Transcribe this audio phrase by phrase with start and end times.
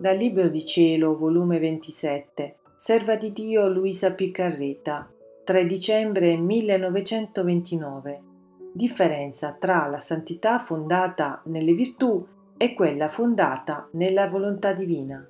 [0.00, 5.12] Dal Libro di Cielo, volume 27, Serva di Dio Luisa Piccarreta,
[5.44, 8.22] 3 dicembre 1929.
[8.72, 12.16] Differenza tra la santità fondata nelle virtù
[12.56, 15.22] e quella fondata nella volontà divina.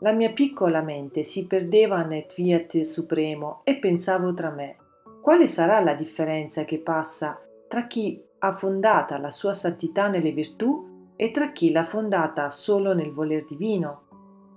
[0.00, 4.78] La mia piccola mente si perdeva nel fiat supremo e pensavo tra me,
[5.22, 10.90] quale sarà la differenza che passa tra chi ha fondata la sua santità nelle virtù
[11.16, 14.02] e tra chi l'ha fondata solo nel voler divino.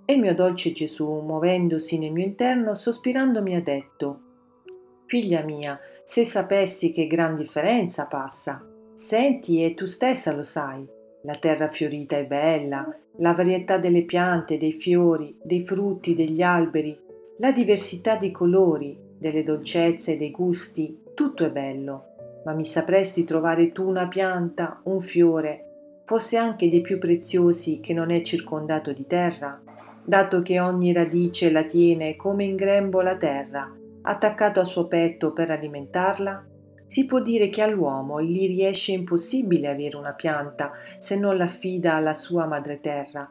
[0.05, 4.19] E il mio dolce Gesù, muovendosi nel mio interno, sospirando, mi ha detto,
[5.05, 10.87] Figlia mia, se sapessi che gran differenza passa, senti e tu stessa lo sai,
[11.23, 16.99] la terra fiorita è bella, la varietà delle piante, dei fiori, dei frutti, degli alberi,
[17.37, 22.41] la diversità dei colori, delle dolcezze dei gusti, tutto è bello.
[22.45, 25.74] Ma mi sapresti trovare tu una pianta, un fiore,
[26.05, 29.59] fosse anche dei più preziosi che non è circondato di terra,
[30.05, 35.33] dato che ogni radice la tiene come in grembo la terra, attaccato al suo petto
[35.33, 36.45] per alimentarla?
[36.85, 42.13] Si può dire che all'uomo gli riesce impossibile avere una pianta se non l'affida alla
[42.13, 43.27] sua madre terra.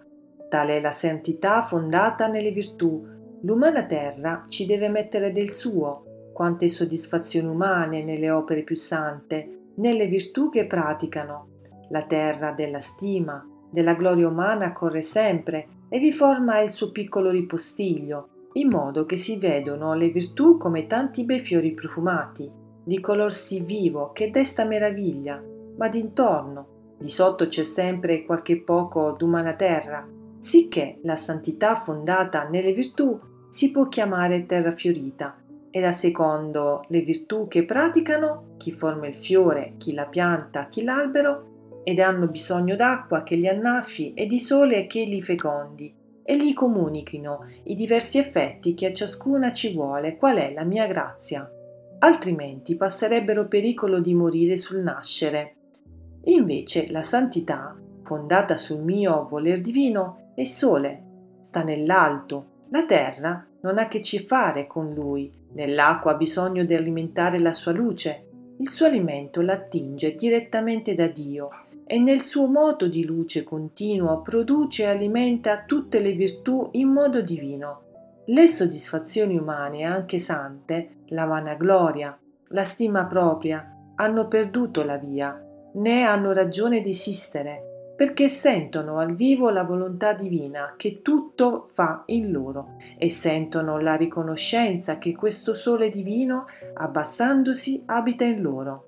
[0.48, 3.06] Tale è la santità fondata nelle virtù.
[3.42, 10.06] L'umana terra ci deve mettere del suo, quante soddisfazioni umane nelle opere più sante, nelle
[10.06, 11.53] virtù che praticano,
[11.90, 17.30] la terra della stima, della gloria umana corre sempre e vi forma il suo piccolo
[17.30, 22.50] ripostiglio, in modo che si vedono le virtù come tanti bei fiori profumati,
[22.84, 25.42] di color sì vivo che desta meraviglia,
[25.76, 30.06] ma d'intorno, di sotto c'è sempre qualche poco d'umana terra,
[30.38, 33.18] sicché la santità fondata nelle virtù
[33.48, 35.36] si può chiamare terra fiorita,
[35.70, 40.84] e da secondo le virtù che praticano, chi forma il fiore, chi la pianta, chi
[40.84, 41.53] l'albero,
[41.84, 45.94] ed hanno bisogno d'acqua che li annaffi e di sole che li fecondi
[46.26, 50.86] e gli comunichino i diversi effetti che a ciascuna ci vuole, qual è la mia
[50.86, 51.48] grazia.
[51.98, 55.56] Altrimenti passerebbero pericolo di morire sul nascere.
[56.24, 61.02] Invece la santità, fondata sul mio voler divino, è sole,
[61.40, 62.52] sta nell'alto.
[62.70, 67.52] La terra non ha che ci fare con lui, nell'acqua ha bisogno di alimentare la
[67.52, 68.28] sua luce.
[68.58, 71.50] Il suo alimento l'attinge direttamente da Dio
[71.86, 77.20] e nel suo moto di luce continuo produce e alimenta tutte le virtù in modo
[77.20, 77.80] divino.
[78.26, 82.18] Le soddisfazioni umane, anche sante, la vanagloria,
[82.48, 85.38] la stima propria, hanno perduto la via,
[85.74, 92.02] né hanno ragione di esistere, perché sentono al vivo la volontà divina che tutto fa
[92.06, 98.86] in loro e sentono la riconoscenza che questo sole divino, abbassandosi, abita in loro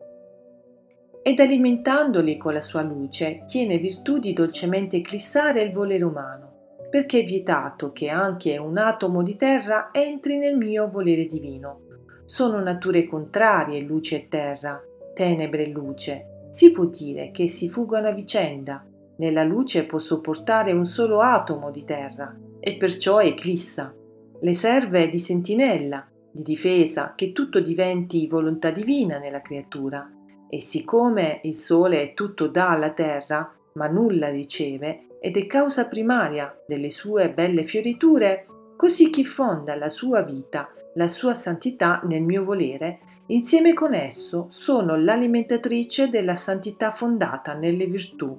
[1.26, 7.18] ed alimentandoli con la sua luce tiene virtù di dolcemente eclissare il volere umano, perché
[7.18, 11.80] è vietato che anche un atomo di terra entri nel mio volere divino.
[12.26, 14.80] Sono nature contrarie luce e terra,
[15.14, 16.26] tenebre e luce.
[16.52, 18.86] Si può dire che si fuggono a vicenda.
[19.16, 23.92] Nella luce può sopportare un solo atomo di terra e perciò eclissa.
[24.38, 30.08] Le serve di sentinella, di difesa, che tutto diventi volontà divina nella creatura
[30.48, 36.56] e siccome il Sole tutto dà alla terra, ma nulla riceve, ed è causa primaria
[36.66, 38.46] delle sue belle fioriture,
[38.76, 44.46] così chi fonda la sua vita, la sua santità nel mio volere, insieme con esso
[44.50, 48.38] sono l'alimentatrice della santità fondata nelle virtù.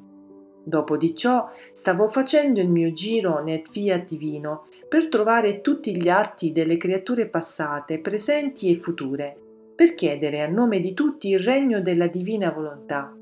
[0.63, 6.09] Dopo di ciò stavo facendo il mio giro nel fiat divino per trovare tutti gli
[6.09, 9.38] atti delle creature passate, presenti e future,
[9.78, 13.16] per chiedere a nome di tutti il regno della divina volontà.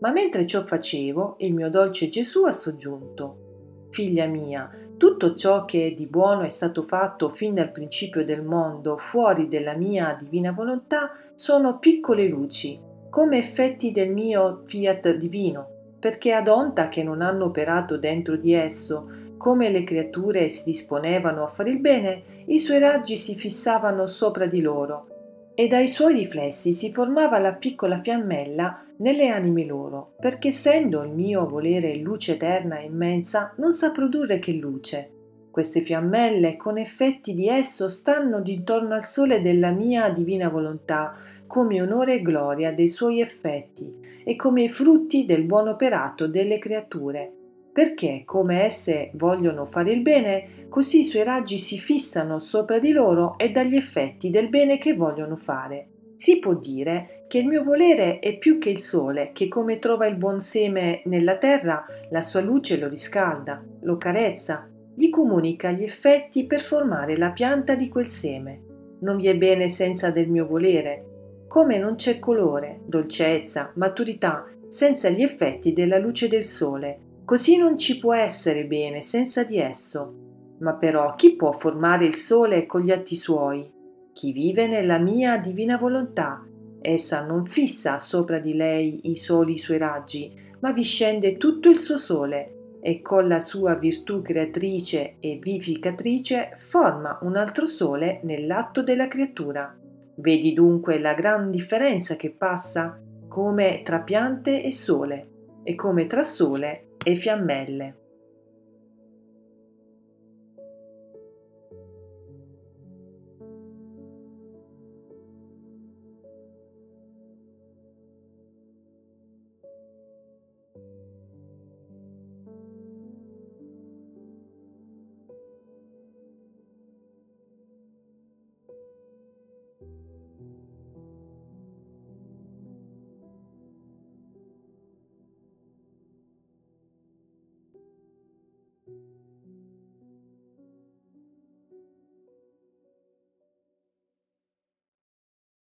[0.00, 5.92] Ma mentre ciò facevo, il mio dolce Gesù ha soggiunto, Figlia mia, tutto ciò che
[5.94, 11.10] di buono è stato fatto fin dal principio del mondo fuori della mia divina volontà
[11.34, 15.68] sono piccole luci, come effetti del mio fiat divino,
[16.00, 19.06] perché ad onta che non hanno operato dentro di esso,
[19.36, 24.46] come le creature si disponevano a fare il bene, i suoi raggi si fissavano sopra
[24.46, 25.08] di loro
[25.54, 31.10] e dai suoi riflessi si formava la piccola fiammella nelle anime loro, perché essendo il
[31.10, 35.10] mio volere luce eterna e immensa, non sa produrre che luce.
[35.50, 41.14] Queste fiammelle, con effetti di esso, stanno d'intorno al sole della mia divina volontà,
[41.46, 43.94] come onore e gloria dei suoi effetti,
[44.24, 47.32] e come i frutti del buon operato delle creature,
[47.72, 52.92] perché come esse vogliono fare il bene, così i suoi raggi si fissano sopra di
[52.92, 55.88] loro e dagli effetti del bene che vogliono fare.
[56.16, 60.06] Si può dire che il mio volere è più che il sole, che come trova
[60.06, 65.82] il buon seme nella terra, la sua luce lo riscalda, lo carezza, gli comunica gli
[65.82, 68.60] effetti per formare la pianta di quel seme.
[69.00, 71.06] Non vi è bene senza del mio volere,
[71.48, 77.78] come non c'è colore, dolcezza, maturità senza gli effetti della luce del sole, così non
[77.78, 80.14] ci può essere bene senza di esso.
[80.58, 83.70] Ma però chi può formare il sole con gli atti suoi?
[84.12, 86.46] Chi vive nella mia divina volontà.
[86.80, 91.78] Essa non fissa sopra di lei i soli suoi raggi, ma vi scende tutto il
[91.78, 98.82] suo sole e con la sua virtù creatrice e vivificatrice forma un altro sole nell'atto
[98.82, 99.76] della creatura.
[100.16, 105.28] Vedi dunque la gran differenza che passa come tra piante e sole
[105.62, 108.01] e come tra sole e fiammelle.